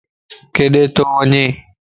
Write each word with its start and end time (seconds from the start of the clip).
ڪيڏي 0.55 0.83
تو 0.95 1.01
وڃي؟ 1.13 1.45